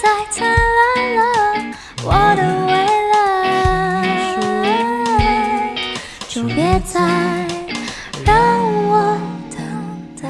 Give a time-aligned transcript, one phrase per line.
[0.00, 0.56] 再灿烂
[1.16, 1.22] 了，
[2.04, 2.72] 我的未
[3.12, 3.18] 来，
[6.28, 7.00] 就别再
[8.24, 8.32] 让
[8.86, 9.18] 我
[9.50, 9.58] 等
[10.22, 10.28] 待。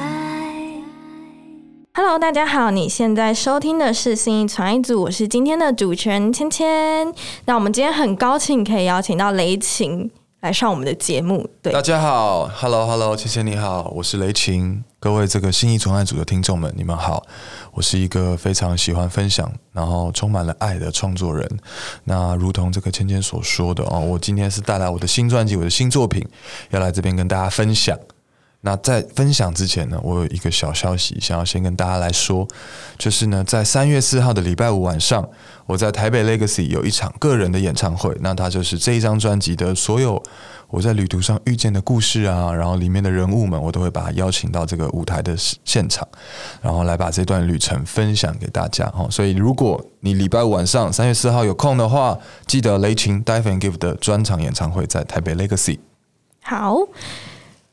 [1.93, 7.13] Hello，大家好，你现在收听的是新一传一组，我是今天的主持人芊芊。
[7.45, 10.11] 那我们今天很高兴可以邀请到雷晴
[10.41, 17.27] 来上我们的节目，对大，家好，Hello Hello，芊芊你好，我是雷晴，各位这个新意纯爱组的听众们，你们好，
[17.73, 21.45] 我是一个非常喜欢分享，然后充满了爱的创作人。
[22.05, 26.25] 那如同这个芊芊所说的哦，我今天是带来我的新专辑，我的新作品，
[26.71, 27.99] 要来这边跟大家分享。
[28.61, 32.47] 那在分享之前呢，我有一个小消息想要先跟大家来说，
[32.97, 35.29] 就是呢，在三月四号的礼拜五晚上，
[35.69, 38.17] 我在台北 Legacy 有一场个人的演唱会。
[38.21, 40.21] 那它就是这一张专辑的所有
[40.69, 46.09] 我在旅途上遇见的故事啊，然后里面的人物们，我都会把它邀请到这个舞台的现场，
[46.63, 49.07] 然后来把这段旅程分享给大家哈。
[49.11, 55.79] 所以，如果你礼拜五晚上三月四号有空的话，记得雷琴 Dive and Give 的专场演唱会在台北 Legacy。
[56.43, 56.79] 好。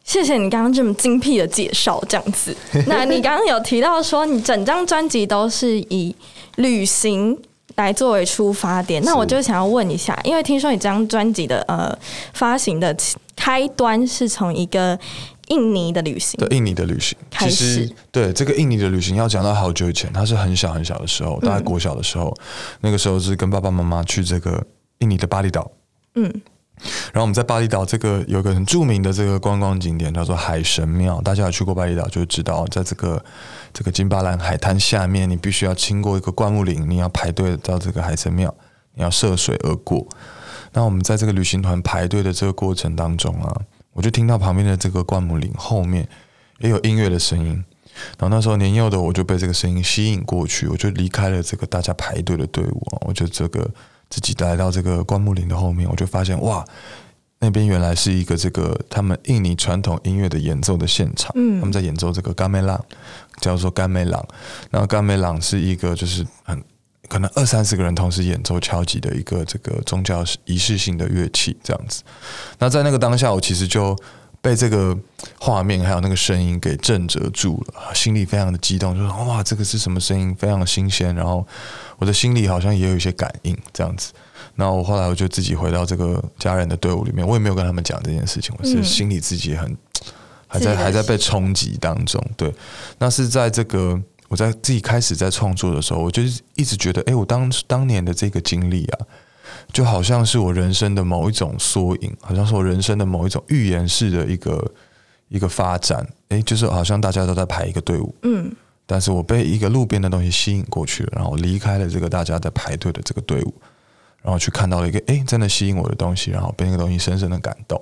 [0.03, 2.55] 谢谢你刚刚这么精辟的介绍，这样子。
[2.85, 6.15] 那你刚刚有提到说，你整张专辑都是以
[6.57, 7.35] 旅行
[7.75, 11.97] 来作为出发点，那我就想要问一下，因为听说你这张专辑的呃
[12.33, 12.95] 发行的
[13.35, 14.97] 开端是从一个
[15.49, 22.33] 印尼的旅行，对印尼的旅行，开其实始对这个印尼的旅行要讲到好久以前，他是很小很小的时候，大概国小的时候，
[22.81, 24.65] 那个时候是跟爸爸妈妈去这个
[24.99, 25.69] 印尼的巴厘岛，
[26.15, 26.33] 嗯，
[27.13, 33.23] 然后我们在巴厘岛这个有个很著名的这个观光景点叫做海神庙，大家有去过巴厘岛就知道，在这个
[33.73, 38.53] 这个金巴兰海滩下面，你必须要经过一个灌木林，你要排队到这个海神庙，
[38.93, 40.07] 你要涉水而过。
[40.73, 43.61] 那我们在这个旅行团排队的这个过程当中啊，
[43.93, 46.07] 我就听到旁边的这个灌木林后面
[46.59, 47.63] 也有音乐的声音，
[48.17, 53.69] 然后那时候年幼的我就被这个声音吸引过去，我就离开了这个大家排队的队伍啊，我就这个
[54.15, 56.65] 自己来到这个灌木林的后面，我就发现哇，
[57.39, 61.59] 那边原来是一个这个他们印尼传统音乐的演奏的现场，嗯。
[61.59, 62.81] 他们在演奏这个甘梅朗，
[63.41, 64.25] 叫做甘梅朗，
[64.71, 66.63] 然后甘梅朗是一个就是很
[67.09, 72.01] 可能二三十个人同时演奏敲击的一个这个宗教仪式性的乐器这样子。
[72.57, 73.93] 那在那个当下，我其实就
[74.45, 74.95] 被这个
[75.39, 80.35] 画面还有那个声音给震慑住了，心里非常的激动，就说哇，这个是什么声音？
[80.35, 81.15] 非常的新鲜。
[81.15, 81.43] 然后
[81.97, 84.13] 我的心里好像也有一些感应这样子。
[84.53, 89.75] 那我后来我就自己回到这个家人的队伍里面，我也没有跟他们讲这件事情，我是嗯心里自己也很
[90.47, 92.23] 还在还在被冲击当中。
[92.37, 92.53] 对，
[92.99, 98.99] 那是在这个我在自己开始在创作的时候，我就是一直觉得，哎，我当当年的这个经历啊，
[99.75, 104.71] 就好像是我人生的某一种缩影，好像是我人生的某一种预言式的一个
[105.27, 106.07] 一个发展。
[106.29, 108.49] 哎，就是好像大家都在排一个队伍，嗯，
[108.85, 113.53] 但是我被一个路边的东西吸引过去了，然后离开了这个大家在排队的这个队伍，
[114.21, 117.77] 然后去看到了一个诶真的吸引我的东西，然后被那个东西深深的感动，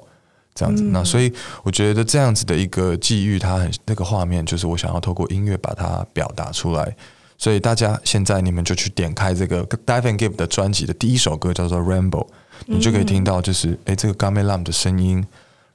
[0.55, 0.81] 这样子。
[0.81, 6.95] 那所以我觉得这样子的一个际遇，它很那个画面，就是我想要透过音乐把它表达出来。
[7.43, 12.25] 所以大家现在你们就去点开这个 Dive and Give 的专辑的第一首歌叫做 Rainbow，
[12.67, 15.17] 你就可以听到就是诶这个 g a m e Lam 的声音。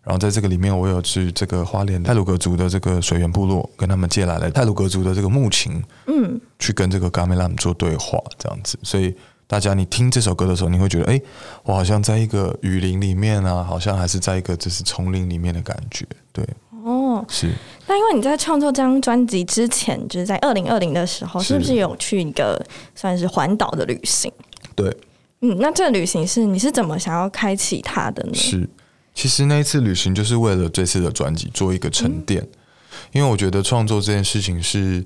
[0.02, 8.78] 然后在这个里面，我有去这个花莲泰鲁格族的这个水源部落，跟他们借来了泰鲁格族的这个木琴，嗯，去跟这个 g a m e Lam 做对话，这样子。
[8.82, 9.14] 所以
[9.46, 11.20] 大家你听这首歌的时候，你会觉得，哎，
[11.64, 16.06] 我好像在一个雨林里面啊，好像还是在一个就是丛林里面的感觉。
[16.32, 16.42] 对，
[16.82, 17.52] 哦，是
[17.88, 24.31] 那因为你在创作这张专辑之前，就是在二零二零的时候，是是不是有去一个算是环岛的旅行？
[24.76, 24.94] 对，
[25.41, 28.34] 嗯，那这个旅行是你是怎么想要开启它的呢？
[28.34, 28.69] 是。
[29.15, 32.47] 其实那一次旅行就是为了这次的专辑做一个沉淀，
[33.10, 35.05] 因为我觉得创作这件事情是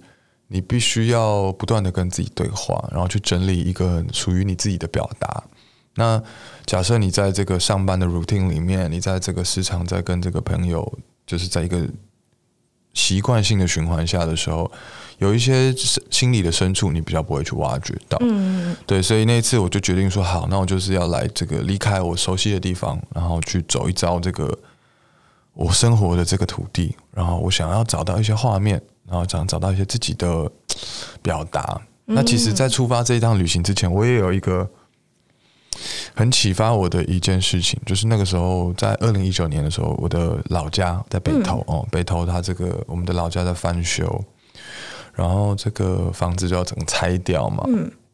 [0.49, 5.43] 你必须要不断的跟自己对话，然后去整理一个属于你自己的表达。
[5.95, 6.23] 那
[6.67, 11.89] 假设你在这个上班的 routine 里面，你在这个时常在跟这个朋友，就是在一个
[12.95, 14.71] 习惯性的循环下的时候，
[15.19, 15.75] 有一些
[16.11, 18.19] 心理的深处你比较不会去挖掘到。
[18.21, 24.59] 嗯，对，所以那一次我就决定说，好，那我就是要来这个离开我熟悉的地方，然后去走一遭这个
[25.55, 30.51] 我生活的这个土地，然后我想要找到一些画面，然后想找到一些自己的
[31.23, 31.81] 表达。
[32.05, 34.69] 那其实，在出发这一趟旅行之前，我也有一个
[36.15, 44.25] 很启发我的一件事情，就是那个时候在二零一九年的时候，我的老家在北投、哦，北投它这个我们的老家在翻修，
[45.15, 47.65] 然后这个房子就要整个拆掉嘛，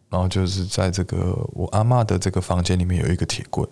[0.09, 3.67] 然后就是在这个我阿嬷的这个房间里面有一个铁柜，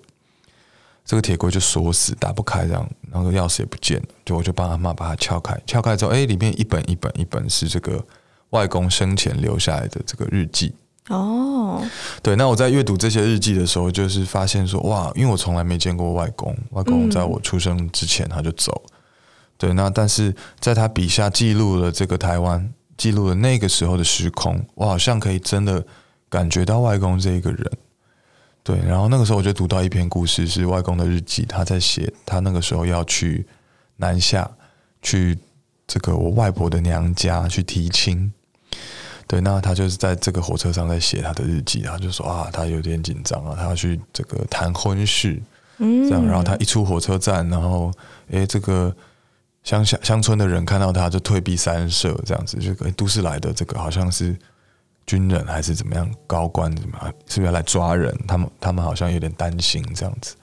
[1.04, 8.04] 这个铁柜就锁死，打不开，这样，然后钥匙也不见了，就我就帮阿妈把它撬开，撬开之后，哎，里面一本一本一本是这个
[8.50, 10.74] 外公生前留下来的这个日记，
[11.08, 11.80] 哦，
[12.20, 18.82] 对，那我在阅读这些日记的时候，就是发现说，哇，因为我从来没见过外公，外公在我出生之前他就走，
[19.56, 25.84] 对，那但是在他笔下记录了这个台湾，记录了那个时候的时空，我好像可以真的
[26.28, 27.70] 感觉到外公这一个人。
[28.64, 33.46] 对，然后那个时候我就读到一篇故事，是外公的日记，他在写他那个时候要去
[33.98, 34.50] 南下，
[35.02, 35.38] 去
[35.86, 38.32] 这个我外婆的娘家去提亲。
[39.26, 45.42] 对，那他就是在这个火车上在写他的日记，他就说啊，他有点紧张啊，他要去这个谈婚事，
[45.78, 47.90] 这样，然后他一出火车站，然后
[48.30, 48.94] 诶，这个
[49.64, 54.36] 乡下乡村的人看到他就退避三舍，这样子，就诶都市来的这个好像是
[55.06, 58.16] 军人还是怎么样高官怎么样，是不是要来抓人？
[58.28, 60.36] 他们他们好像有点担心这样子。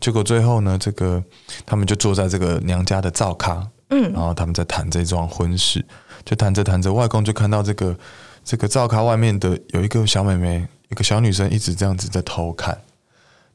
[0.00, 1.22] 结果最后呢，这个
[1.64, 5.84] 他们就坐在这个娘家的灶咖，嗯，然后他们在谈这桩婚事，
[6.26, 7.96] 就谈着谈着，外公就看到这个
[8.44, 12.76] 这个灶咖外面的有一个小妹妹，一个小女生一直这样子在偷看，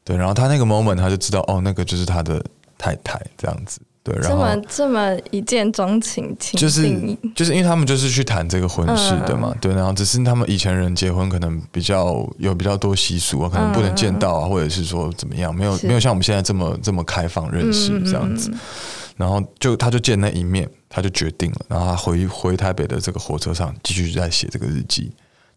[0.03, 2.43] 对，然后他那个 moment 他就知道，哦，那个就是他的
[2.77, 6.81] 太太这样子，对，然后这后么这么一见钟情，情就是
[7.35, 9.39] 就是因为他们就是去谈这个婚事的嗯。
[9.39, 18.51] 嘛，对，然后只是他们以前人结婚可能比较有比较多习俗啊，可能不能见到啊，或者是说怎么样，没有没有像我们现在这么这么开放认识这样子，
[19.17, 25.11] 然后就他就见那一面，他就决定了，然后他回回台北的这个火车上继续在写这个日记，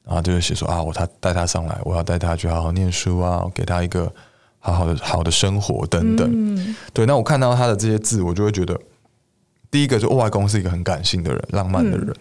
[0.04, 4.12] 然后就是写说啊，我他带他上来，我要带他去好好念书啊，我给他一个
[4.58, 6.76] 好好的好的生活等等，嗯。
[6.92, 8.78] 对，那我看到他的这些字，我就会觉得，
[9.70, 12.12] 第一个就外公是一个很感性的人，浪漫的人；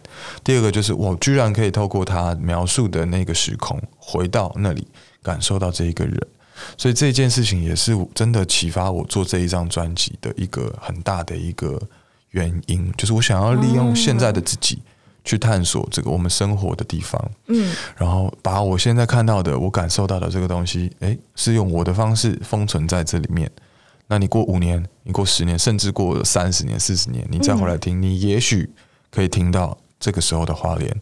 [0.43, 4.87] 第二个就是我居然可以透过他描述的那个时空，回到那里
[5.21, 6.27] 感受到这一个人。
[6.77, 11.81] 所以这件事情也是我真的启发我做这一张专辑的一个很大的一个
[12.31, 14.81] 原因，就是我想要利用现在的自己
[15.23, 23.49] 去探索这个我们生活的地方，嗯然后把我现在看到的、我感受到的这个东西，诶，是用我的方式封存在这里面。
[24.07, 28.69] 那你过五年，你过十年，甚至过了三十年、四十年，你再回来听，你也许
[29.09, 30.93] 可以听到这个时候的花莲，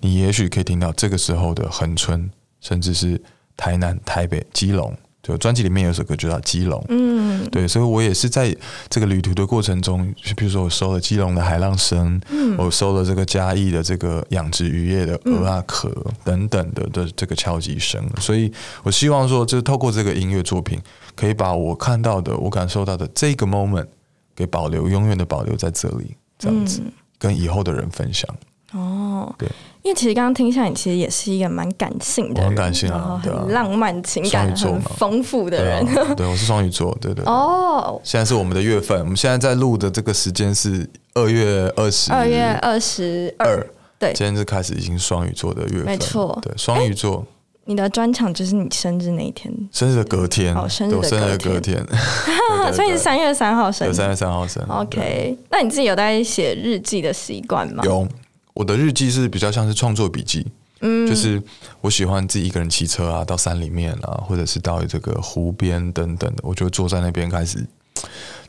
[0.00, 2.30] 你也许可以听到这个时候的恒春，
[2.60, 3.20] 甚至是
[3.56, 4.94] 台南、台北、基隆。
[5.22, 7.48] 就专辑里面有首歌就叫《基隆》，嗯。
[7.50, 8.54] 对，所以我也是在
[8.88, 12.20] 这个旅途的过程中，就比如说我收了基隆的海浪声，
[12.56, 15.92] 我收了这个嘉义的这个养殖渔业的鹅啊壳
[16.24, 18.50] 等等的的这个敲击声，所以
[18.82, 20.80] 我希望说，就是透过这个音乐作品，
[21.14, 23.86] 可以把我看到的、我感受到的这个 moment
[24.34, 26.80] 给保留，永远的保留在这里，这样子、
[27.18, 28.28] 跟以后的人分享。
[28.72, 29.46] 哦，对，
[29.82, 33.40] 因为其实刚刚听下来，你其实也是一个蛮感性的人，很感性啊对啊。
[33.42, 35.86] 很浪漫、情感很丰富的对人。
[35.86, 37.32] 啊， 对，我是双鱼座，对对对。
[37.32, 43.66] 哦，现在是我们的月份，我们现在在录的这个时间是二月二十二月二十二二，，
[43.98, 46.38] 对，今天是开始已经双鱼座的月份，没错。
[46.42, 47.24] 对，双鱼座。
[47.64, 51.84] 你的专场就是你生日那一天，生日的隔天，哦生日的隔隔天，
[52.74, 53.94] 所以是三月三号生。
[53.94, 54.60] 三月三号生。
[54.68, 57.84] OK，那你自己有在写日记的习惯吗？
[57.84, 58.06] 有
[58.54, 60.46] 我的日记是比较像是创作笔记，
[60.80, 61.42] 嗯，就是
[61.80, 67.64] 我喜欢自己一个人骑车啊，到山里面啊，或者是到这个湖边等等的，我就坐在那边开始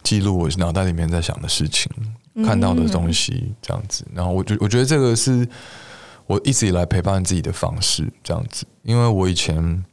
[0.03, 1.89] 记录我脑袋里面在想的事情、
[2.44, 4.05] 看到的东西，这样子。
[4.13, 5.47] 然后我觉我觉得这个是
[6.25, 8.65] 我一直以来陪伴自己的方式，这样子。
[8.81, 9.85] 因为我以前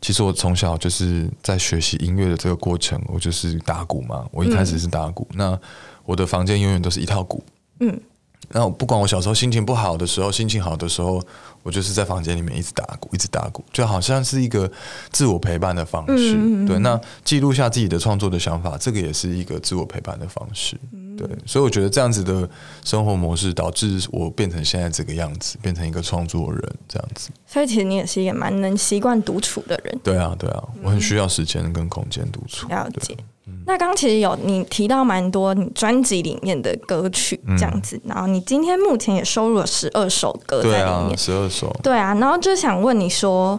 [0.00, 4.26] 其实我从小就是在学习音乐的这个过程，我就是打鼓嘛。
[4.30, 5.58] 我一开始是打鼓，那
[6.04, 7.44] 我的房间永远都是一套鼓。
[7.80, 8.00] 嗯，
[8.48, 11.22] 然后不管我小时候心情不好的时候，心情好的时候，
[11.62, 14.70] 我就是在房间里面一直打鼓，一直打鼓，就好像是一个
[15.10, 16.34] 自我陪伴的方式。
[16.34, 20.78] 嗯嗯嗯对，那记录下自己的创作的想法，这个也是一个自我陪伴的方式。
[21.18, 22.48] 嗯对，所以我觉得这样子的
[22.84, 27.30] 生活模式，导致我变成现在这个样子，变成一个创作人这样子。
[27.46, 29.98] 所以其实你也是一个蛮能习惯独处的人。
[30.02, 32.68] 对啊，对啊，我很需要时间跟空间独处。
[32.68, 33.16] 了解。
[33.64, 41.74] 那刚刚其实有你提到蛮多你专辑里面的歌曲嗯这样子，然后你今天目前也收录了十二首歌对啊在里面，，十二首。
[41.82, 43.58] 对啊，然后就想问你说，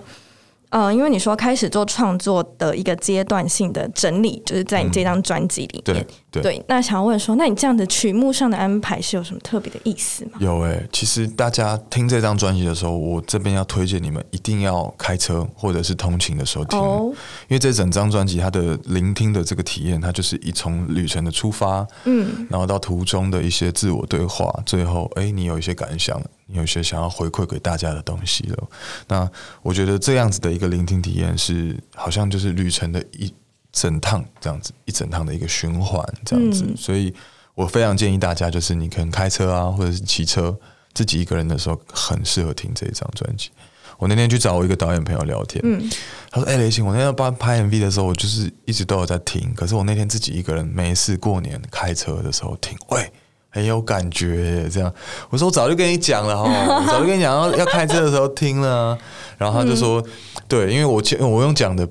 [0.69, 10.33] 呃，因为你说开始做创作的一个阶段性的整理，就是在你这张专辑里面，对对那想要问说，那你这样的曲目上的安排是有什么特别的意思吗？
[10.39, 17.11] 有诶、其实大家听这张专辑的时候，我这边要推荐你们一定要开车或者是通勤的时候听，哦，
[17.47, 28.67] 因为这整张专辑它的聆听的这个体验，它就是一从旅程的出发，嗯，然后到途中的一些自我对话，最后诶，你有一些感想，你有一些想要回馈给大家的东西了。
[29.07, 29.29] 那
[29.61, 33.33] 我觉得这样子的一个聆听体验是，好像就是旅程的一
[33.71, 36.65] 整趟这样子，一整趟的一个循环这样子。
[36.67, 37.13] 嗯所以
[37.55, 40.57] 我非常建议大家，就是你可能开车啊，或者是骑车，
[40.93, 43.49] 自己一个人的时候，很适合听这一张专辑。
[43.97, 45.89] 我那天去找我一个导演朋友聊天，嗯
[46.31, 53.11] 他说：“哎、雷晴，我那天要帮拍 MV 的时候，我就是一直都有在听，可是我那天自己一个人没事过年开车的时候听，喂，
[53.49, 54.69] 很有感觉耶。
[54.69, 54.93] 这样，
[55.29, 58.97] 我说我早就跟你讲了哈，我早就跟你讲要要开车的时候听了啊。
[59.37, 60.03] 然后他就说，
[60.47, 61.87] 对，因为我我用讲的，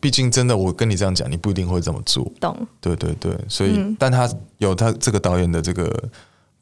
[0.00, 2.30] 毕竟真的我跟你这样讲，你不一定会这么做。
[2.40, 2.56] 懂。
[2.80, 5.90] 对对对，所以，但他有他这个导演的这个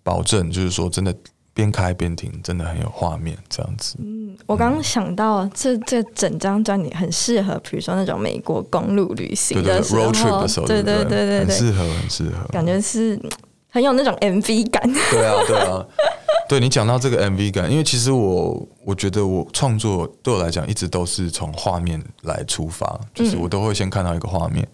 [0.03, 1.15] 保证，就是说真的
[1.55, 3.97] 边开边听，真的很有画面，这样子。
[4.01, 12.47] 嗯我刚刚想到这这整张专辑很适合，比如说那种美国公路旅行对对对的时候，，road trip 的时候，对对不对对对，很适合，很适合。
[12.53, 13.31] 感觉是嗯
[13.77, 14.91] 很有那种 MV 感。
[15.11, 15.87] 对啊，对啊，
[16.49, 24.67] 对你讲到这个 MV 感，因为其实我我觉得我创作对我来讲一直都是从画面来出发，就是我都会先看到一个画面，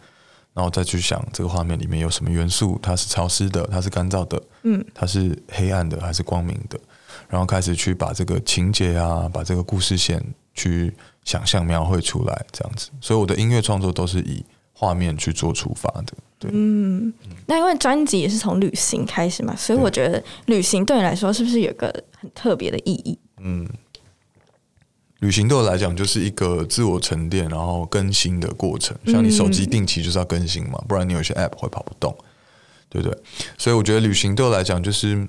[0.55, 6.79] 然后再去想这个画面里面有什么元素，它是潮湿的，它是干燥的，嗯，它是黑暗的还是光明的，
[7.29, 10.95] 然后开始去把这个情节啊，把这个故事线去
[11.25, 14.45] 想象描绘出来，这样子，所以我的音乐创作都是以
[14.83, 16.51] 画面去做出发的，对。
[16.53, 17.13] 嗯
[17.47, 21.87] 那因为专辑也是从旅行开始嘛，所以我觉得旅行对你来说是不是有个
[22.19, 23.17] 很特别的意义？
[23.39, 23.69] 嗯
[25.21, 28.97] 旅行对我来讲就是一个自我沉淀，然后更新的过程。
[29.07, 32.13] 像你手机定期就是要更新嘛，不然你有些 App 会跑不动，
[32.89, 33.17] 对不对？
[33.57, 35.25] 所以我觉得旅行对我来讲就是，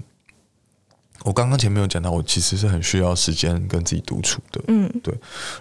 [1.24, 5.14] 我刚刚前面有讲到，我其实是很需要时间跟自己独处的，嗯，对。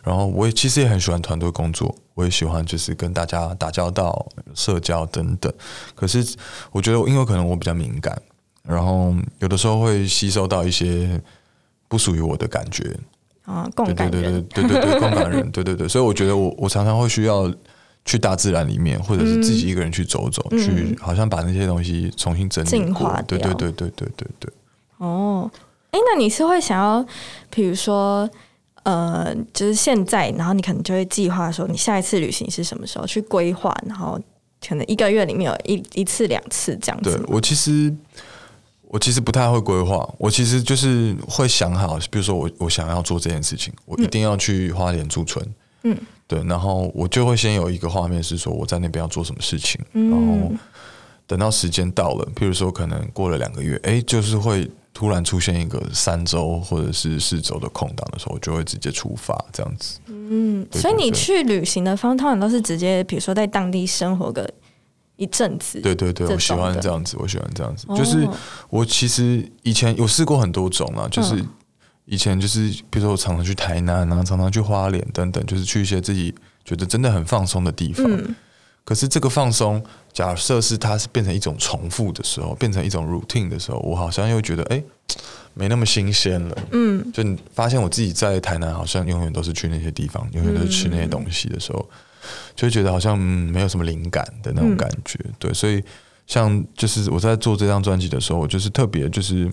[0.03, 5.53] 然后我也其实也很喜欢团队工作，我也喜欢就是跟大家打交道、社交等等。
[5.95, 6.35] 可是
[6.73, 8.21] 我觉得，因为可能我比较敏感，
[8.65, 11.21] 然后有的时候会吸收到一些
[11.89, 12.97] 不属于我的感觉，
[13.45, 17.53] 啊，共对对对，对对对对，共感人，对对对，所以我觉得我我常常会需要
[18.05, 24.53] 去大自然里面，或者是自己一个人去走走，去好像把那些东西重新整理过对对对对对对对。
[25.03, 25.51] 哦，
[25.91, 27.05] 哎，那你是会想要，
[27.51, 28.29] 比如说，
[28.85, 34.17] 呃，就是现在，然后你可能就会计划说，你下一次旅行是什么时候去规划，然后
[34.65, 37.17] 可能一个月里面有一一次两次这样子。
[37.17, 37.93] 对我其实
[38.83, 45.45] 我其实不太会规划，我其实就是会想好，比如说我我想要做这件事情，我一定要去花莲驻村，
[45.83, 50.53] 嗯，对，然后我就会先有一个画面是说我在那边要做什么事情，然后
[51.27, 54.71] 等到时间到了，譬如说可能过了两个月，哎，就是会。
[54.95, 59.99] 突然出现一个三周或者是四周的空档的时候，我就会直接出发这样子。
[60.07, 64.49] 嗯，对所以你去旅行的方，通常都是直接，比如说在当地生活个
[65.17, 65.81] 一阵子。
[65.81, 67.87] 对对对，我喜欢这样子，我喜欢这样子。
[67.89, 68.29] 哦就是
[68.69, 71.49] 我其实以前有试过很多种啊，就是嗯
[72.05, 76.35] 以前就是比如说我常常去台南啊，常常去花莲等等，就是去一些自己
[76.65, 78.05] 觉得真的很放松的地方。
[78.11, 78.35] 嗯
[78.85, 84.83] 可是这个放松，假设是它是变成一种重复的时候，变成一种 routine 的时候，我好像又觉得哎、
[85.55, 86.59] 没那么新鲜了。
[86.73, 91.89] 嗯，就你发现我自己在台南，好像永远都是去那些地方，永远都是吃那些东西的时候，
[92.57, 95.17] 就会觉得好像、嗯、没有什么灵感的那种感觉。
[95.39, 95.83] 对，所以
[96.27, 99.49] 像就是我在做这张专辑的时候，我就是特别就是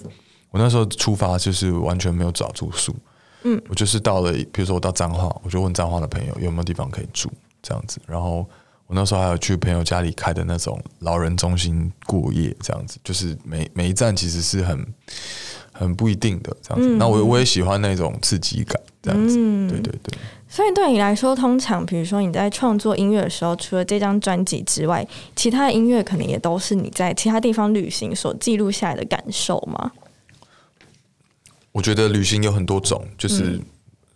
[0.49, 2.95] 我那时候出发就是完全没有找住宿，
[3.43, 7.31] 嗯，我就是到了，比如说我到彰化，我就问彰化的朋友有没有地方可以住
[7.61, 8.43] 这样子，然后。
[8.89, 14.83] 我那时候还有去朋友家里开的那种老人中心过夜，这样子，就是每每一站其实是很
[15.71, 16.95] 很不一定的这样子。
[16.95, 19.35] 那我我也喜欢那种刺激感，这样子。
[19.69, 20.17] 对对对。
[20.47, 29.91] 所以对你来说，通常比如说你在创作音乐的时候，除了这张专辑之外，其他的音乐可能也都是你在其他地方旅行所记录下来的感受吗？
[31.71, 33.61] 我觉得旅行有很多种，就是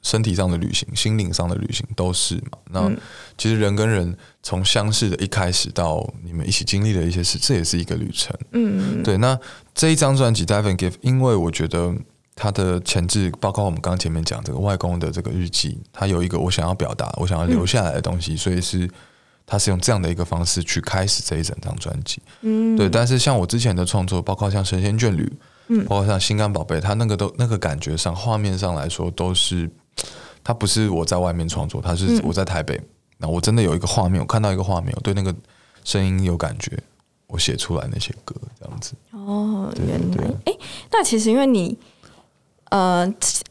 [0.03, 2.60] 身体上的旅行、心灵上的旅行都是嘛。
[2.69, 2.91] 那
[3.38, 8.38] 其实人跟人从相识的一开始到你们一起经历的一些事，这也是一个旅程。
[8.51, 9.17] 嗯，对。
[9.17, 9.36] 那
[9.74, 11.95] 这一张专辑《Dive and Give》，因为我觉得
[12.36, 18.88] 它的前置，包括我们刚刚前面讲这个外公的这个日记，它有一个我想要表达、我想要留下来的东西，所以是。
[19.45, 22.89] 它是用这样的一个方式去开始这一整张专辑，嗯，对。
[22.89, 25.25] 但是像我之前的创作，包括像《神仙眷侣》，
[25.67, 29.69] 嗯，包括像《心肝宝贝》，它那个都那个感觉上、画面上来说，都是
[30.43, 32.79] 它不是我在外面创作，它是我在台北，
[33.17, 35.33] 那、我真的有一个画面，我看到一个画面，我对那个
[35.83, 36.77] 声音有感觉，
[37.27, 38.93] 我写出来那些歌这样子。
[39.12, 40.57] 哦，原来对，哎，
[40.91, 41.77] 那其实因为你，
[42.71, 43.09] 呃，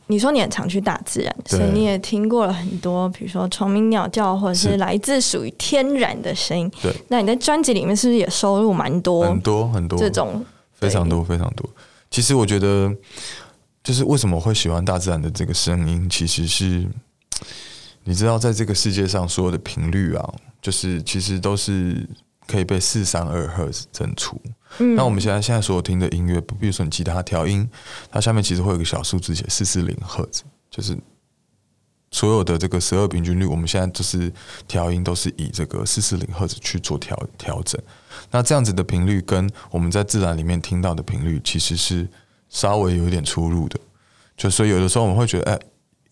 [0.09, 6.71] 你说你很常去大自然，所以你也听过了很多，比如说虫鸣鸟叫，或者是是来自属于天然的声音。
[6.83, 10.45] 对，那你在专辑里面是不是也收录蛮多很多很多这种？
[10.75, 11.67] 非常多非常多。
[12.11, 12.93] 其实我觉得，
[13.83, 16.87] 就是为什么会喜欢大自然的这个声音，其实是
[18.05, 22.09] 你知道，在这个世界上所有的频率啊，就是其实都是
[22.47, 24.41] 可以被四三二赫兹整除。
[24.79, 27.69] 嗯那我们现在现在所有听的音乐，比如说你吉他调音，
[28.11, 30.97] 它下面其实会有个小数字写四四零赫兹，就是
[32.11, 34.33] 所有的这个十二平均律，我们现在就是
[34.67, 37.81] 调音都是以这个四四零赫兹去做调调整。
[38.31, 42.09] 那这样子的频率跟我们在自然里面听到的频率其实是
[42.53, 43.81] 稍微有一点出入的。
[44.37, 45.59] 就所以有的时候我们会觉得，哎，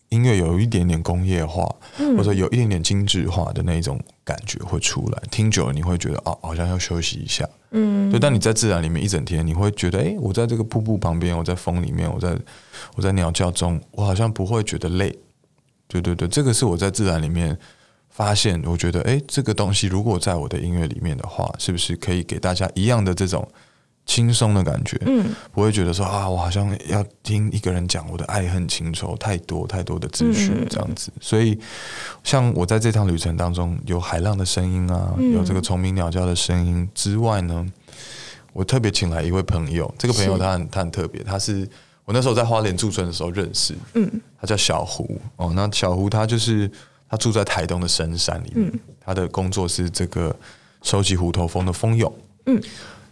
[0.09, 1.73] 音乐有一点点工业化，
[2.17, 5.21] 或者有一点点精致化的那一种感觉会出来。
[5.31, 7.47] 听久了你会觉得，哦，好像要休息一下。
[7.71, 8.19] 嗯，对。
[8.19, 12.37] 但你在自然里面一整天，你会觉得，哎，我在这个瀑布旁边，我在风里面，我在
[12.95, 15.17] 我在鸟叫中，我好像不会觉得累。
[15.87, 17.57] 对对对，这个是我在自然里面
[18.09, 23.45] 发现，我觉得，哎，这个东西如果在我的音乐里面的话，是不是可以给大家一样的这种
[24.05, 24.97] 轻松的感觉？
[25.05, 31.11] 嗯，不会觉得说啊，我好像要听一个人讲我的爱恨情仇，太多太多的资讯这样子。
[31.19, 31.57] 所以，
[32.23, 37.65] 像我在这趟旅程当中，有海浪的声音啊，有这个虫鸣鸟叫的声音之外呢，
[38.53, 41.67] 我特别请来一位朋友，这个朋友他很他很特别，他是。
[42.03, 45.53] 我那时候在花莲驻村的时候认识，嗯，他叫小胡哦。
[45.55, 46.69] 那小胡他就是
[47.07, 50.35] 他住在台东的深山里面，他的工作是这个
[50.81, 52.11] 收集虎头蜂的蜂蛹，
[52.47, 52.61] 嗯，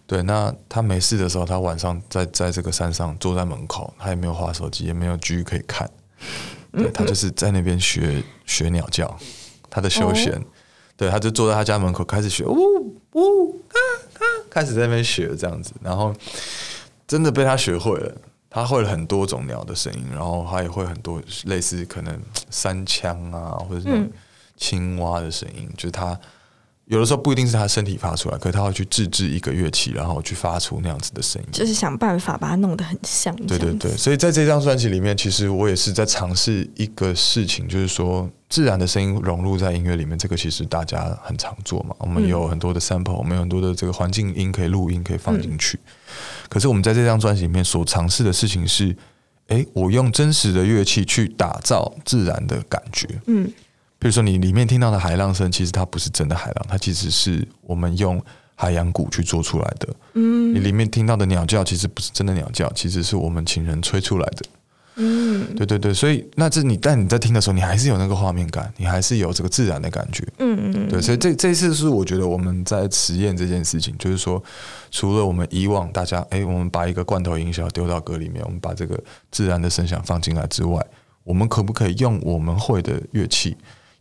[0.09, 0.23] 对。
[0.23, 5.87] 那他没事的时候，他晚上在在这个山上坐在门口，他也没有划手机，也没有剧可以看，
[6.73, 9.15] 对他就是在那边学学鸟叫，
[9.69, 10.43] 他的休闲，
[10.97, 12.57] 对，他就坐在他家门口开始学，呜
[13.13, 13.77] 呜啊
[14.15, 16.11] 啊，开始在那边学这样子，然后
[17.07, 18.11] 真的被他学会了。
[18.51, 24.09] 他会了很多种鸟的声音，然后他也会很多类似可能山枪啊，或者是
[24.57, 25.69] 青蛙的声音。
[25.77, 26.19] 就是他
[26.89, 31.48] 有的时候不一定是他身体发出来，可是他会去自制一个乐器，然后去发出那样子的声音。
[31.51, 33.36] 就是想办法把它弄得很像。
[33.46, 40.17] 对对对，所以在这张专辑里面，其实我也是在尝试一个事情，就是说自然的声音融入在音乐里面。
[40.17, 45.79] 这个其实大家很常做嘛，我们有很多的 sample，我们有很多的这个环境音可以录音，可以放进去。
[46.50, 48.98] 可是我们在这张专辑里面所尝试的事情是，
[49.50, 53.08] 哎，我用真实的乐器去打造自然的感觉。
[53.27, 53.48] 嗯，
[54.00, 58.20] 比如说你里面听到的海浪声，其实它不是真的海浪，它其实是我们用
[58.55, 59.94] 海洋鼓去做出来的。
[60.14, 64.46] 嗯，你里面听到的鸟叫，其实不是真的鸟叫，其实是我们请人吹出来的。
[65.01, 70.27] 嗯，对对对，所以那这你但你在听的时候，你还是有那个画面感，你还是有这个自然的感觉。
[70.40, 74.44] 嗯嗯对，所以这这次是我觉得我们在实验这件事情，就是说，
[74.92, 80.85] 除了我们以往大家哎，我们把一个罐头音效丢到歌里面，我们把这个自然的声响放进来之外，
[81.24, 83.55] 我们可不可以用我们会的乐器，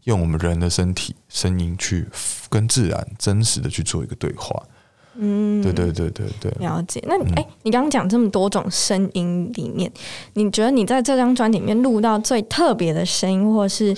[0.08, 2.08] 用我们人的身体声音去
[2.48, 4.60] 跟自然真实的去做一个对话？
[5.20, 7.02] 嗯，对对对对对，了解。
[7.06, 9.92] 那哎，你刚刚讲这么多种声音里面，
[10.32, 13.94] 你觉得你在这张专辑里面录到最特别的声音，或是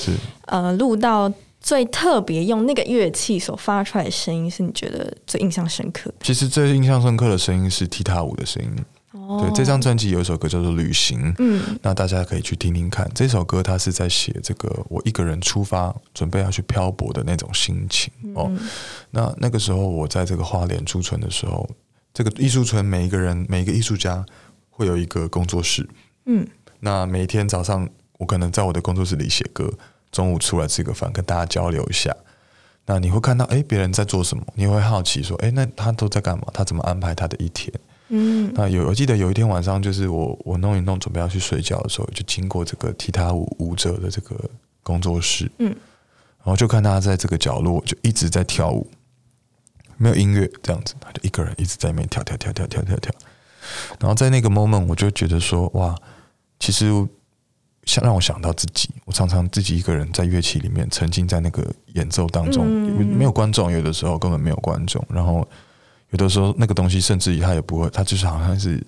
[0.46, 6.12] 呃录到最特别用那个乐器所发出来的声音，是你觉得最印象深刻？
[6.22, 8.70] 其实最印象深刻的声音是踢踏舞的声音。
[9.38, 13.08] 对，这张专辑有一首歌叫做《旅行》，嗯，那大家可以去听听看。
[13.14, 18.50] 这首歌它是在写这个我一个人出发，准备要去漂泊的那种心情哦。
[19.10, 21.68] 那那个时候我在这个花莲驻村的时候，
[22.12, 24.24] 这个艺术村每一个人每一个艺术家
[24.70, 25.88] 会有一个工作室，
[26.26, 26.46] 嗯，
[26.80, 27.88] 那每天早上
[28.18, 29.72] 我可能在我的工作室里写歌，
[30.10, 32.14] 中午出来吃个饭，跟大家交流一下。
[32.86, 34.42] 那你会看到，哎，别人在做什么？
[34.54, 36.44] 你会好奇说，哎，那他都在干嘛？
[36.52, 37.72] 他怎么安排他的一天？
[38.12, 44.34] 嗯，那有我记得有一天晚上，就是我我弄一弄准备要去睡觉的时候，就经过这个踢踏舞舞者的这个
[44.82, 45.68] 工作室，嗯，
[46.38, 48.90] 然后就看他在这个角落就一直在跳舞，
[49.96, 53.14] 没有音乐这样子，他就一个人一直在那边跳跳跳跳跳跳跳，
[54.00, 55.94] 然后在那个 moment 我就觉得说哇，
[56.58, 56.86] 其实
[57.84, 65.46] 想让我想到自己，我常常自己一个人在乐器里面沉浸在那个演奏当中，没有观众，有的时候根本没有观众，然后。
[66.10, 68.84] 有的时候，那个东西甚至于它也不会，它就是好像是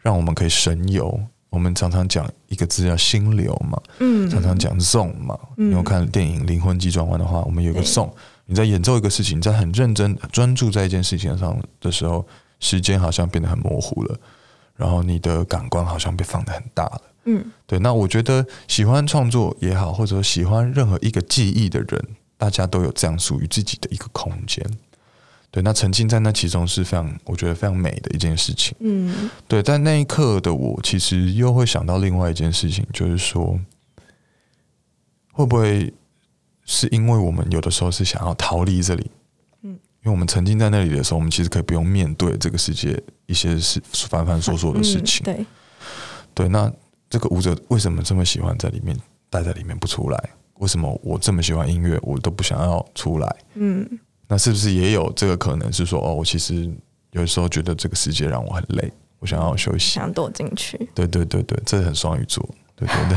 [0.00, 1.18] 让我们可以神游。
[1.50, 5.38] 我们常常讲一个字叫心流嘛，嗯，常常讲 zone 嘛。
[5.56, 8.10] 你有看电影《灵魂急转弯》的话，我们有个 zone。
[8.46, 12.26] 你在演奏一个事情，在很认真专注在一件事情上的时候，
[12.58, 14.18] 时间好像变得很模糊了，
[14.74, 17.02] 然后你的感官好像被放得很大了。
[17.26, 17.78] 嗯，对。
[17.78, 22.04] 那我觉得喜欢创作也好，或者说喜欢任何一个记忆的人，
[22.36, 24.68] 大家都有这样属于自己的一个空间。
[25.54, 28.74] 对，那沉浸在那其中是非常，我觉得非常美的一件事情。
[28.80, 33.56] 嗯，对，在那一刻的我，其实又会想到另外一件事情，就是说，
[35.30, 35.94] 会不会
[36.64, 39.08] 是因为我们有的时候是想要逃离这里？
[39.62, 45.22] 嗯，因为我们沉浸在那里的时候，我们其实可以不用面对这个世界一些事繁繁琐琐的事情。
[45.22, 45.46] 对，
[46.34, 46.68] 对，那
[47.08, 48.98] 这个舞者为什么这么喜欢在里面
[49.30, 50.30] 待在里面不出来？
[50.58, 53.36] 为什么我这么喜欢音乐，我都不想要出来？
[53.54, 53.88] 嗯。
[54.34, 56.68] 那是不是也有这个可能是说哦，我其实
[57.12, 60.76] 有时候觉得这个世界让我很累，我想要休息，想躲进去。
[60.92, 62.44] 对对对对，这很双鱼座，
[62.74, 63.16] 对对对，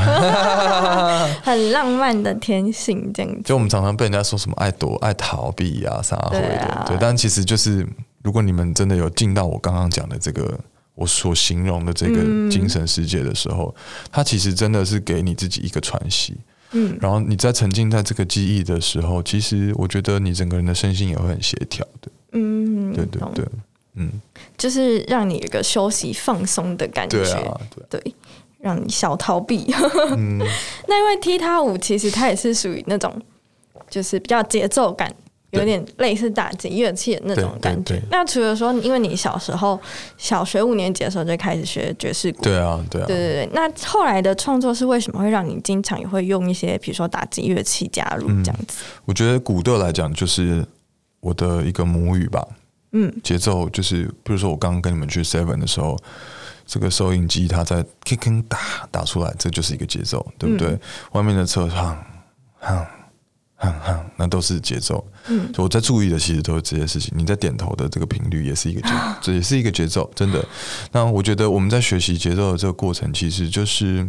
[1.42, 3.42] 很浪漫的天性这样子。
[3.42, 6.96] 就我们常常被人家说什么爱躲、爱逃避呀、啥回的，对啊对。
[7.00, 7.84] 但其实就是，
[8.22, 10.56] 如果你们真的有进到我刚刚讲的这个
[10.94, 13.74] 我所形容的这个嗯精神世界的时候，
[14.12, 16.36] 它其实真的是给你自己一个喘息。
[16.72, 22.10] 嗯，然后你在沉浸在这个记忆的时候，其实我觉得你整个人的身心也会很协调的。
[22.32, 23.44] 嗯，对对对，
[23.94, 24.20] 嗯，
[24.56, 28.14] 就是让你有一个休息放松的感觉，对啊，对，对，
[28.60, 29.72] 让你小逃避。
[30.16, 30.38] 嗯，
[30.86, 33.18] 那因为踢踏舞其实它也是属于那种，
[33.88, 35.10] 就是比较节奏感，
[35.50, 38.02] 有点类似打击乐器的那种感觉对。
[38.10, 39.80] 那除了说，因为你小时候
[40.16, 43.48] 小学五年级的时候就开始学爵士鼓，对啊，对啊，对对对。
[43.52, 48.82] 那后来的创作是为什么会让你经常也会用一些，比如说打击乐器加入嗯这样子？
[49.04, 50.64] 我觉得鼓对我来讲就是
[51.20, 52.46] 我的一个母语吧。
[52.92, 55.94] 嗯，节奏就是，比如说我刚刚跟你们去 Seven 的时候，
[56.66, 58.58] 这个收音机它在 kicking 打
[58.90, 60.68] 打出来，这就是一个节奏，对不对？
[60.68, 60.80] 嗯
[61.12, 61.96] 外面的车哼
[62.60, 62.86] 哼
[63.58, 65.04] 哼哼，那都是节奏。
[65.26, 67.12] 嗯，我在注意的其实都是这些事情。
[67.16, 68.88] 你在点头的这个频率也是一个节，
[69.20, 70.44] 这也是一个节奏，真的。
[70.92, 74.08] 那我觉得我们在学习节奏的这个过程，其实就是，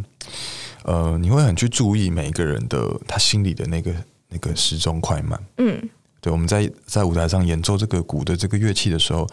[0.83, 3.91] 呃，你会很去注意每一个人的他心里的那个
[4.29, 5.41] 那个时钟快慢。
[5.57, 5.89] 嗯
[6.21, 9.27] 对，我们在在舞台上演奏这个鼓的这个乐器的时候，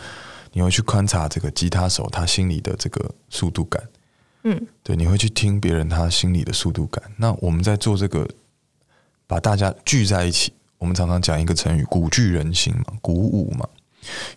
[0.53, 3.83] 你会去观察这个吉他手他心里的这个速度感。
[4.45, 7.03] 嗯对，你会去听别人他心里的速度感。
[7.17, 8.27] 那我们在做这个，
[9.27, 10.53] 把大家聚在一起。
[10.79, 13.67] 我们常常讲一个成语“鼓聚人心”嘛，鼓舞嘛。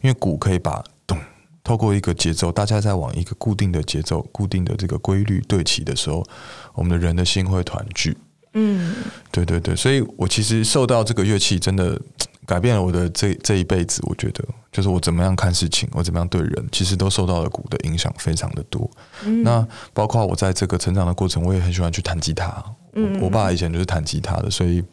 [0.02, 1.18] 因为鼓可以把咚，
[1.64, 6.26] 透过一个节奏，大家在往一个固定的节奏、固定的这个规律对齐的时候，
[6.74, 8.18] 我们的人的心会团聚。
[8.54, 8.96] 嗯
[9.32, 12.02] 对对对，所以我其实受到这个乐器真的
[12.48, 14.02] 改变了我的这这一辈子。
[14.08, 18.90] 我觉得，就是我怎么样看事情，我怎么样对人，其实都受到了鼓的影响非常的多。
[19.24, 22.64] 嗯那包括我在这个成长的过程，我也很喜欢去弹吉他。
[23.00, 24.84] 嗯我我爸以前就是弹吉他的，所以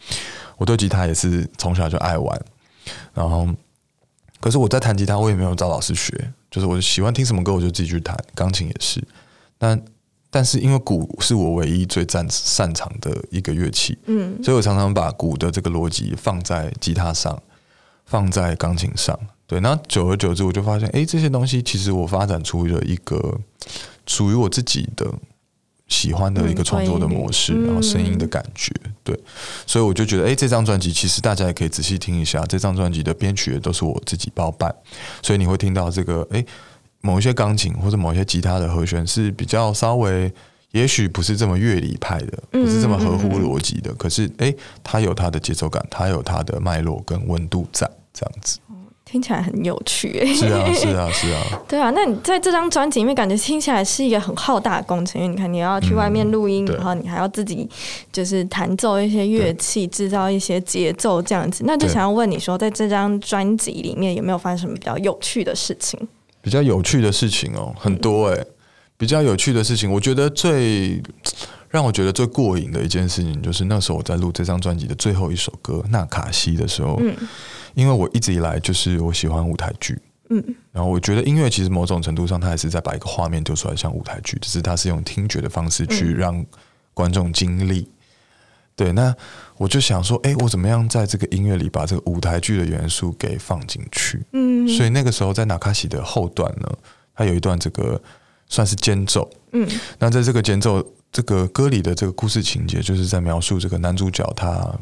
[0.56, 2.40] 我对吉他也是从小就爱玩。
[3.12, 3.48] 然后，
[4.40, 9.02] 可是我在弹吉他，我也没有找老师学，就是我喜欢听什么歌我就自己去弹，钢琴也是。
[9.58, 9.82] 但
[10.30, 17.42] 但是因为鼓是我唯一最擅擅长的一个乐器，嗯所以我常常把鼓的这个逻辑放在吉他上，
[18.04, 19.18] 放在钢琴上。
[19.48, 23.38] 对，那久而久之，我就发现，诶，这些东西其实我发展出了一个
[24.06, 25.06] 属于我自己的
[25.88, 28.72] 喜欢的一个创作的模式，嗯然后声音的感觉。
[29.04, 29.18] 对，
[29.66, 34.74] 所以我就觉得，诶，这张专辑其实大家也可以仔细听一下，这张专辑的编曲也都是我自己包办，
[35.22, 36.44] 所以你会听到这个，诶，
[37.00, 40.32] 某一些钢琴或者某一些吉他的和弦是比较稍微。
[40.72, 48.58] 也许不是这么乐理派的，不是这么合乎逻辑的，可是诶，它有它的节奏感，它有它的脉络跟温度在，这样子。
[49.08, 50.34] 听起来很有趣诶。
[50.34, 57.68] 是啊，是啊，是啊， 对啊，那你在这张专辑里面，感觉听起来是一个很浩大的工程，因为你看你要去外面录音，嗯然后你还要自己
[58.12, 61.62] 就是弹奏一些乐器，制造一些节奏这样子。
[61.64, 65.98] 那就想要问你说，在这张专辑里面有没有发生什么比较有趣的事情？
[66.42, 68.46] 比较有趣的事情哦，很多诶。
[68.98, 71.02] 比较有趣的事情，我觉得最
[71.68, 77.14] 让我觉得最过瘾的一件事情，就是那时候我在录这张专辑的最后一首歌《纳卡西》的时候，嗯
[77.76, 79.98] 因为我一直以来就是我喜欢舞台剧，
[80.30, 86.44] 嗯然后我觉得音乐其实某种程度上，它还是在把一个画面丢出来，像舞台剧，只是它是用听觉的方式去让
[86.94, 87.86] 观众经历。
[88.74, 89.14] 对，那
[89.58, 94.24] 我就想说，哎，我怎么样在这个音乐里把这个舞台剧的元素给放进去？
[94.32, 96.68] 嗯所以那个时候在纳卡西的后段呢，
[97.14, 98.00] 它有一段这个
[98.48, 99.30] 算是间奏。
[99.52, 104.74] 嗯那在这个间奏这个歌里的这个故事情节，就是在描述这个男主角他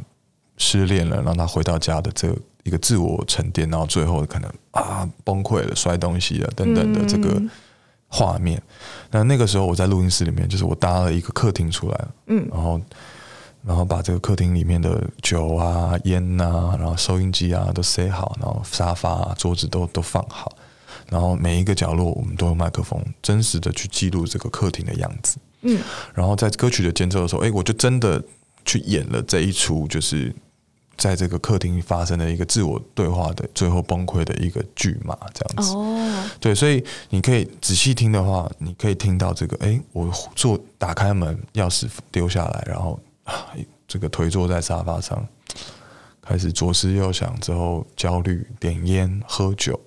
[0.58, 7.50] 失恋了，让他回到家的这一个自我沉淀，然后最后可能啊崩溃了、摔东西了等等的这个嗯
[8.08, 8.60] 画面。
[9.10, 12.80] 那那个时候我在录音室里面，就是我搭了一个客厅出来，嗯然后
[13.64, 20.52] 然后把这个客厅里面的酒啊、烟呐、然后收音机啊都塞好，然后沙发、啊、桌子都都放好，
[21.08, 25.38] 然后每一个角落我们都有麦克风，真实的去记录这个客厅的样子。
[25.62, 25.80] 嗯
[26.14, 28.22] 然后在歌曲的间奏的时候，哎，我就真的
[28.64, 30.34] 去演了这一出，就是
[30.96, 35.74] 在这个客厅发生的一个自我对话的最后崩溃的一个剧嘛，这样子。
[35.74, 43.46] 哦对，所以你可以仔细听的话，你可以听到这个，哎，我坐打开门，钥匙丢下来，然后啊，
[43.86, 45.26] 这个腿坐在沙发上，
[46.22, 49.78] 开始左思右想，之后焦虑、点烟、喝酒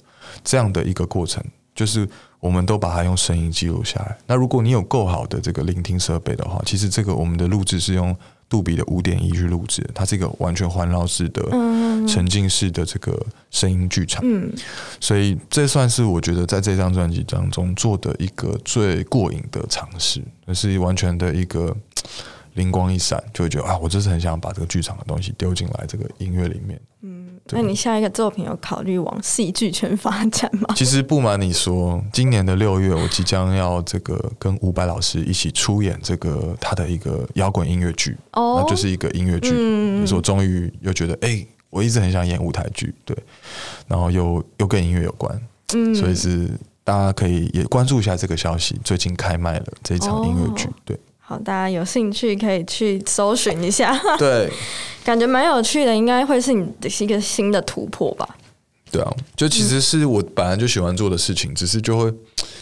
[0.43, 1.43] 这样的一个过程，
[1.75, 2.07] 就是
[2.39, 4.17] 我们都把它用声音记录下来。
[4.27, 8.15] 那如果你有够好的这个聆听设备的话，其实这个我们的录制是用
[8.49, 13.19] 杜比的五点一去录制，它是一个完全环绕式的、嗯沉浸式的这个
[13.51, 14.21] 声音剧场。
[14.23, 14.49] 嗯
[15.01, 21.75] 所以这算是我觉得在这张专辑当中做的一个最过瘾的尝试，那是完全的一个
[22.53, 26.79] 灵光一闪，就会觉得啊，我就是很想把这个剧场的东西丢进来这个音乐里面。
[27.51, 30.73] 那你下一个作品有考虑往戏剧圈发展吗？
[30.75, 38.61] 其实不瞒你说，今年的六月，我即将要这个跟伍佰老师一起出演这个他的一个摇滚音乐剧，哦？
[38.61, 39.51] 那就是一个音乐剧。
[39.53, 40.01] 嗯。
[40.01, 43.17] 就是我终于又觉得，哎、我一直很想演舞台剧，对，
[43.87, 45.39] 然后又又跟音乐有关，
[45.73, 45.93] 嗯。
[45.95, 46.49] 所以是
[46.83, 50.73] 大家可以也关注一下这个消息，最近开卖了这一场音乐剧，哦。
[50.85, 50.99] 对
[51.29, 54.49] 好，大家有兴趣可以去搜寻一下， 对。
[55.03, 58.37] 感觉蛮有趣的，应该会是你的一个新的突破吧？
[58.89, 62.13] 对啊，就其实是我本来就喜欢做的事情，只是就会，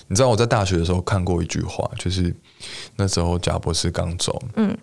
[0.08, 2.36] 你知道我在大学的时候看过一句话，就是
[2.96, 4.76] 那时候贾博士刚走，嗯，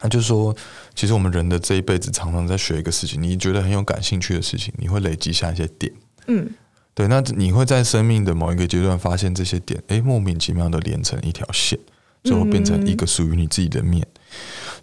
[0.00, 0.52] 他就说，
[0.96, 5.92] 其实我们人的这一辈子常常在学一个事情，你觉得很有感兴趣的事情，你会累积下一些点，
[6.26, 6.50] 嗯，
[6.92, 11.78] 对，那你会在生命的某一个阶段发现这些点，哎，莫名其妙的连成一条线，
[12.28, 14.06] 最后变成一个属于你自己的面。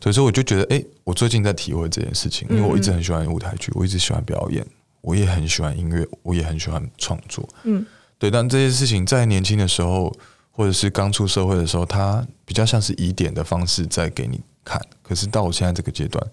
[0.01, 4.65] 所以说，我就觉得，诶，我最近在体会这件事情，因为我一直很喜欢舞台剧，我一直喜欢表演，
[5.01, 7.47] 我也很喜欢音乐，我也很喜欢创作。
[7.63, 7.85] 嗯，
[8.17, 10.11] 对，但这些事情在年轻的时候，
[10.51, 14.81] 或者是刚出社会的时候，它比较像是以点的方式在给你看。
[15.01, 16.23] 可是到我现在这个阶段，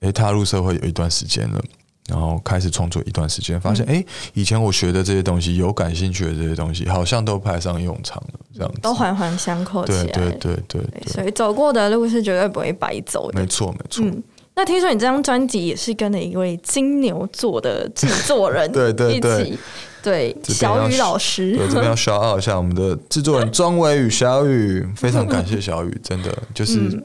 [0.00, 1.62] 诶，踏入社会有一段时间了，
[2.08, 8.80] 然后开始创作一段时间，发现诶，以前我学的这些东西，有感兴趣的这些东西，好像都派上用场了，这样子。
[8.80, 10.04] 都环环相扣起来。
[10.40, 13.46] 对对所以走过的路是绝对不会白走的没。
[13.46, 14.04] 错没错。
[14.04, 14.22] 嗯，
[14.54, 19.58] 那听说你这张专辑也是跟了一位金牛座的制作人 对对一对起，
[20.02, 27.04] 对小雨老师，对，这边要 shout out 一下我们的制作人庄伟宇小雨，非常感谢小雨，真的就是嗯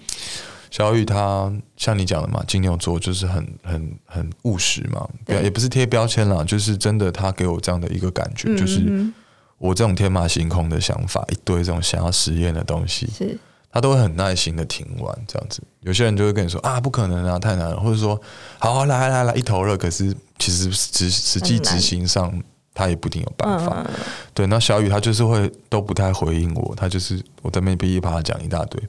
[0.73, 9.13] 小雨他像你讲的嘛，金牛座就是很很很务实嘛，对也不是贴标签啦，就是真的他给我这样的一个感觉，就是嗯
[9.59, 13.37] 我这种天马行空的想法，一堆这种想要实验的东西，是
[13.71, 15.61] 他都会很耐心的听完这样子。
[15.81, 18.19] 有些人就会跟你说啊，不可能啊，太难了，或者说
[18.57, 19.77] 好啊，来来来，一头热。
[19.77, 22.33] 可是其实实实际执行上，
[22.73, 23.85] 他也不一定有办法。
[23.87, 23.93] 嗯，
[24.33, 28.81] 对，那小雨他就是会都不太回应我，他就是我在那边噼里啪啦讲一大堆，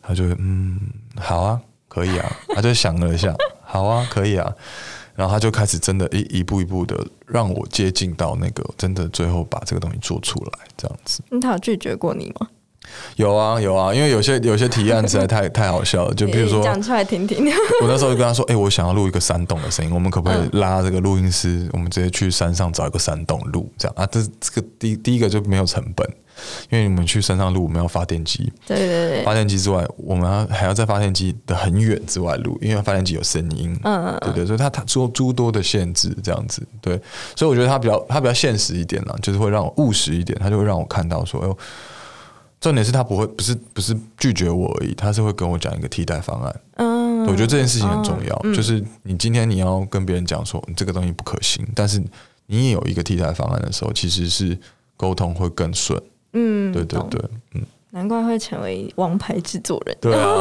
[0.00, 0.80] 他就会嗯，
[1.20, 4.52] 好啊，可以啊， 他就想了一下，好啊，可以啊，
[5.14, 11.20] 然后他就开始真的一一步一步的让我接近到那个真的最后把这个东西做出来，这样子。
[11.30, 12.48] 那他有拒绝过你吗？
[13.16, 17.44] 有啊有啊，因为有些有些提案实在太 太好笑了，就比如说讲出来听听。
[17.82, 21.68] 我那时候就跟他说：“哎、我想要录一个山洞的声音，我们可不可以拉这个录音师？
[21.74, 24.06] 我们直接去山上找一个山洞录，这样啊？
[24.06, 26.08] 这这个第第一个就没有成本，
[26.70, 37.00] 因为你们去山上录，我们要发电机，对对对，发电机之外，我们要还要在发电机的很远之外录，因为发电机有声音，嗯对对，所以它它做诸多的限制，这样子，对，
[37.36, 41.58] 所以我觉得他比较他比较现实一点啦，就是会让我务实一点，他就会让我看到说，哎呦。”
[42.60, 46.60] 重点是他不会，不是不是拒绝我而已，他是会跟我讲一个替代方案。
[46.78, 52.02] 嗯，我觉得这件事情很重要，就是你今天你要跟别人讲说你这个东西不可行，但是
[52.46, 54.58] 你也有一个替代方案的时候，其实是
[54.96, 56.02] 沟通会更顺。
[56.32, 57.20] 嗯，对对对，
[57.54, 59.96] 嗯，难怪会成为王牌制作人。
[60.00, 60.36] 对啊，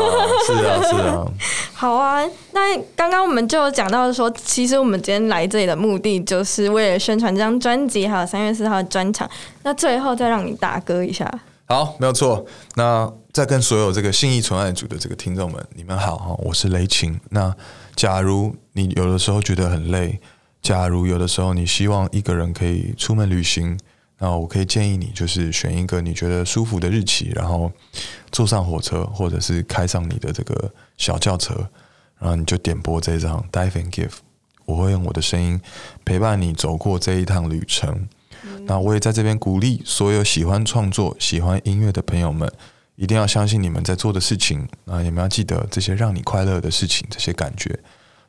[0.45, 1.25] 是啊是啊，
[1.73, 2.21] 好啊，
[2.51, 9.29] 那刚刚我们就有讲到说，其实我们今天来这里的目的就是为了宣传这张专辑，还有三月四号的专场。
[9.63, 11.31] 那最后再让你打歌一下，
[11.65, 12.45] 好，没有错。
[12.75, 17.19] 那再跟所有这个信义纯爱组的这个听众们，你们好哈，我是雷晴。
[17.29, 17.53] 那
[17.95, 20.19] 假如你有的时候觉得很累，
[20.61, 23.77] 假如有的时候你希望一个人可以出门旅行，
[24.19, 27.71] 那我可以建议你就是选一个你觉得舒服的日期，然后
[28.31, 31.53] 坐上火车，或者是开上你的这个小轿车，
[32.17, 34.09] 然后你就点播这张《Dive and Give》，
[34.65, 35.61] 我会用我的声音
[36.03, 38.07] 陪伴你走过这一趟旅程。
[38.65, 42.51] 那我也在这边鼓励所有喜欢创作、喜欢音乐的朋友们，
[42.95, 44.67] 一定要相信你们在做的事情。
[44.85, 47.77] 那你们要记得这些让你快乐的事情，这些感觉，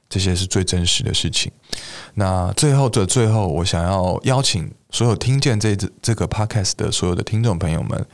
[0.09, 1.51] 这些是最真实的事情。
[2.15, 8.07] 那最后的最后，我想要邀请所有听见这这个 podcast 的所有的听众朋友们，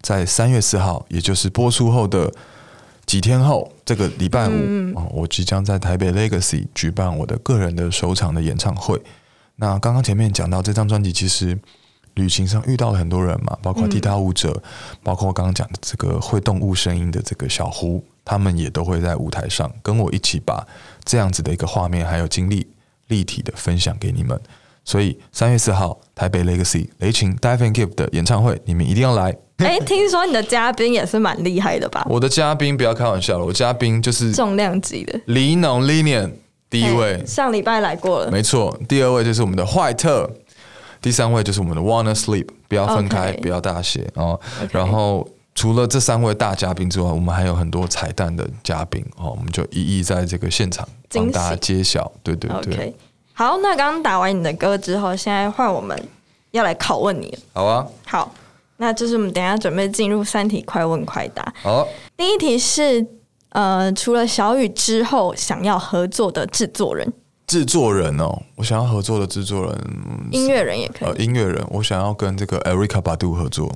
[0.00, 2.32] 在三月四号，也就是播出后的
[3.04, 9.00] 几天后，这个礼拜五啊、我即将在台北 Legacy 举办我的个人的首场的演唱会。
[9.56, 11.58] 那刚刚前面讲到这张专辑，其实
[12.14, 14.62] 旅行上遇到了很多人嘛，包括踢踏舞者，
[15.02, 20.66] 包括我刚刚讲的这个会动物声音的这个小胡，他们也都会在舞台上跟我一起把
[21.10, 22.64] 这样子的一个画面还有经历
[23.08, 24.40] 立体的分享给你们。
[24.84, 29.36] 所以三月四号台北 Legacy 雷群 Dive and Give 的演唱会，你们一定要来。
[29.56, 32.06] 哎、听说你的嘉宾也是蛮厉害的吧？
[32.08, 35.20] 我的嘉宾不要开玩笑了，我嘉宾就是重量级的。
[35.26, 36.30] 李农 Linian
[36.70, 40.30] 第一位哎，上礼拜来过了，没错，第二位就是我们的坏特，
[41.02, 44.40] 第三位就是我们的 Wanna Sleep，不要分开不要大写哦。
[44.70, 45.28] 然后
[45.60, 52.10] 除了这三位大嘉宾之外，我们还有很多彩蛋的嘉宾哦，我们就一一在这个现场帮大家揭晓。
[52.22, 52.96] 对对对
[53.34, 56.02] 好，那刚刚打完你的歌之后，现在换我们
[56.52, 57.38] 要来拷问你了。
[57.52, 58.34] 好啊，好，
[58.78, 61.52] 那就是我们等一下准备进入三题快问快答。
[61.60, 63.06] 好，第一题是，
[63.50, 67.12] 呃，除了小雨之后想要合作的制作人，
[67.46, 71.24] 制作人哦，我想要合作的制作人，嗯音乐人也可以呃，以。
[71.26, 73.70] 音乐人，我想要跟这个 Erica Badu 合作。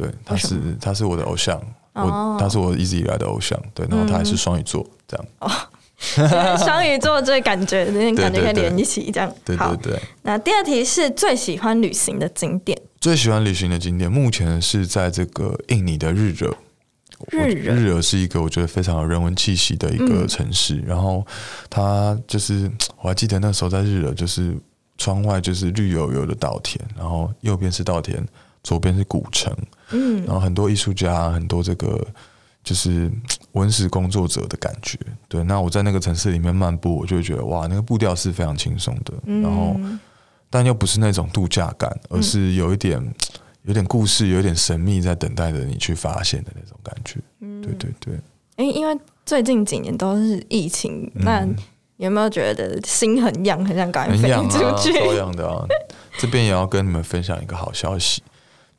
[0.00, 1.56] 对，他是他是我的偶像，
[1.92, 3.60] 哦我他是我一直以来的偶像。
[3.74, 5.26] 对，然后他还是双鱼座，这样。
[5.40, 5.50] 哦
[6.56, 9.28] 双鱼座这个感觉，有点感觉可以连一起这样。
[9.58, 10.02] 好对对，对。
[10.22, 16.56] 那第二题是最喜欢旅行的景点，最喜欢旅行的景点，目前是在这个印尼的日惹。
[17.30, 21.22] 日惹日惹是一个我觉得非常有人文气息的一个城市，然后
[21.68, 22.70] 它就是
[23.02, 24.56] 我还记得那时候在日惹，就是
[24.96, 28.26] 窗外就是绿油油的稻田，然后右边是稻田，
[28.62, 29.54] 左边是古城，
[29.90, 32.06] 嗯，然后很多艺术家，很多这个
[32.62, 33.10] 就是
[33.52, 34.98] 文史工作者的感觉。
[35.28, 39.76] 对，那我在那个城市里面漫步，我就会觉得哇，那个步调是非常轻松的，然后
[40.48, 43.02] 但又不是那种度假感，而是有一点。
[43.64, 47.20] 有点故事，有点神秘，在等待着你去发现的那种感觉。
[47.40, 48.18] 嗯对对对，
[48.56, 51.46] 因因为最近几年都是疫情，那
[51.98, 54.98] 有没有觉得心很痒，很想赶快飞很痒啊，出去？
[54.98, 55.66] 超痒的啊！
[56.18, 58.22] 这边也要跟你们分享一个好消息，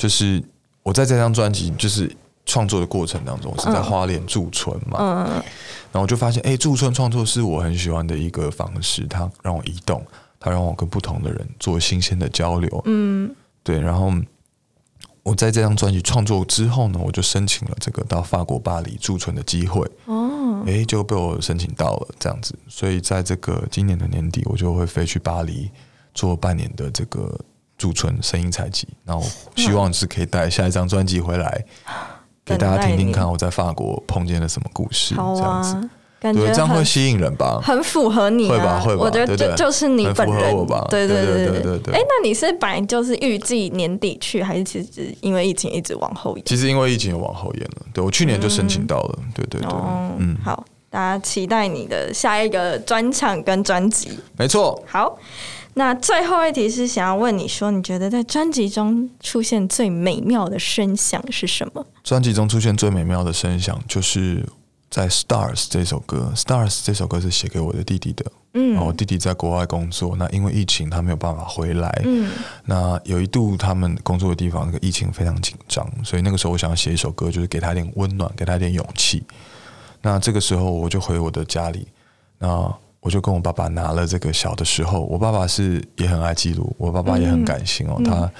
[0.02, 0.44] 就是
[0.82, 2.12] 我在这张专辑就是
[2.46, 5.30] 创作的过程当中，我是在花莲驻村嘛，嗯，
[5.92, 10.04] 然后我就发现，哎、驻村创作是我很喜欢的一个方式，它让我移动，
[10.40, 14.12] 它让我跟不同的人做新鲜的交流，嗯，对，然后。
[15.24, 19.88] 我在这张专辑创作之后呢，我就申请了这个到法国巴黎驻村的机会。
[20.06, 25.70] 哦，诶，就被我申请到了这样子，所以在这个今年的年底，我就会飞去巴黎
[26.16, 27.40] 做半年的这个
[27.82, 31.66] 驻村声音采集，然后希望是可以带下一张专辑回来，
[32.46, 35.90] 给大家听听看我在法国碰见了什么故事，这样子，啊，
[36.20, 37.60] 感觉，这样会吸引人吧？
[37.64, 40.86] 很符合你、啊，会吧会吧我觉得就就是你很符本人合我吧？
[40.92, 41.80] 对对对对对对。
[41.80, 46.46] 对哎，那你是本来就是预计年底去，还是其实因为疫情一直往后延？
[46.46, 54.20] 其实因为疫情有往后延了，对我去年就申请到了，对对对，哦，嗯，好，大家期待你的下一个专场跟专辑。
[54.38, 55.18] 没错，好，
[55.76, 61.86] 那最后一题是想要问你说，你觉得在专辑中出现最美妙的声响是什么？
[62.04, 64.46] 专辑中出现最美妙的声响，就是
[64.90, 68.26] 在《Stars》这首歌，《Stars》这首歌是写给我的弟弟的。
[68.54, 72.02] 嗯，我弟弟在国外工作，那因为疫情他没有办法回来。
[72.04, 72.30] 嗯，
[72.66, 79.24] 那有一度他们工作的地方那个疫情非常紧张，所以那个时候我想要写一首歌，就是给他一点温暖，给他一点勇气。
[80.02, 81.88] 那这个时候我就回我的家里，
[82.40, 88.32] 那我就跟我爸爸拿了这个小的时候，我爸爸是也很爱记录，我爸爸也很感性哦，他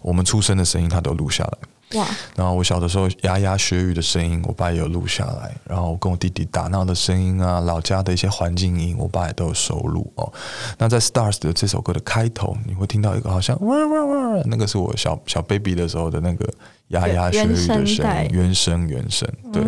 [0.00, 1.58] 我们出生的声音他都录下来。
[2.00, 5.54] 哇，然后我小的时候牙牙学语的声音，我爸也有录下来。
[5.64, 10.32] 然后我跟我弟弟打闹的声音啊，老家的一些环境音，我爸也都有收录哦。
[10.78, 16.52] 那在《Stars》的这首歌的开头，你会听到一个好像哇哇哇，那个是我小小 baby 的时候的那个
[16.88, 19.28] 牙牙学语的声音，原声原声。
[19.52, 19.62] 对，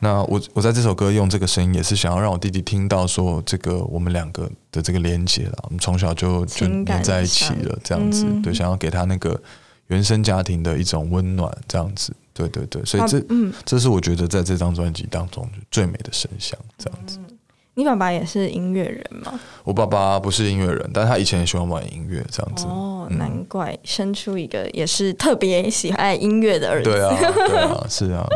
[0.00, 5.58] 那我我在这首歌用这个声音，也是想要让我弟弟听到说这个我们两个的这个连接了。
[5.64, 8.24] 我们从小就就连在一起了，这样子。
[8.42, 9.40] 对，想要给他那个
[9.88, 12.12] 原生家庭的一种温暖，这样子。
[12.32, 13.24] 对对对，所以这、
[13.64, 17.18] 这是我觉得在这张专辑当中最美的声响，这样子。
[17.78, 19.38] 你爸爸也是音乐人吗？
[19.62, 22.64] 我爸爸不是音乐人，但他以前也喜欢玩音乐，这样子。
[22.64, 26.90] 哦，难怪生出一个也是特别喜爱音乐的儿子。
[26.90, 28.26] 对啊， 对啊，是啊，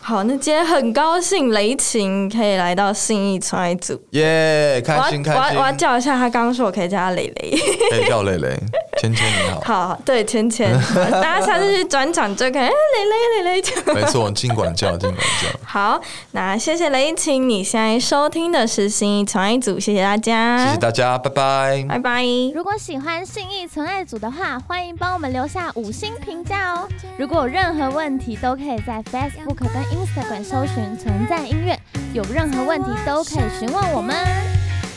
[0.00, 4.00] 好，那今天很高兴雷晴可以来到信义创爱组。
[4.12, 7.58] 耶、开心开我要我要，叫一下他，刚刚说我可以叫他蕾蕾。
[7.90, 8.58] 可以叫蕾蕾，
[9.00, 10.66] 芊芊你好，好，对，芊芊，
[11.12, 13.62] 大家下次去转场就可以，哎，蕾蕾蕾。
[13.94, 15.60] 没错，尽管叫，尽管叫。
[15.62, 21.86] 好，那谢谢雷晴，你现在收听的是信义纯爱组，谢谢大家，谢谢大家，拜拜。
[21.88, 22.22] 拜拜。
[22.54, 26.86] 如果喜欢信义存爱组的话，欢迎帮我们留下五星评价哦。
[27.18, 31.80] 如果有任何问题，都可以在 Facebook 跟 Instagram 搜寻“存在音乐”，
[32.12, 34.14] 有任何问题都可以询问我们。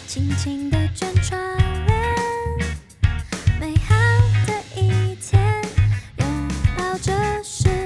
[0.06, 1.40] 轻轻的卷窗
[1.88, 1.98] 帘，
[3.62, 3.96] 美好
[4.46, 5.42] 的一天，
[6.18, 6.28] 拥
[6.78, 7.81] 抱这世